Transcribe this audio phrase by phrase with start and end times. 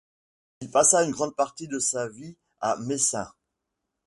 [0.61, 3.27] Il passa une grande partie de sa vie à Meissen.